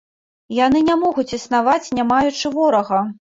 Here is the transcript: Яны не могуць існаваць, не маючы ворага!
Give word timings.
Яны 0.59 0.79
не 0.87 0.95
могуць 1.01 1.25
існаваць, 1.37 1.91
не 1.99 2.07
маючы 2.13 2.53
ворага! 2.57 3.05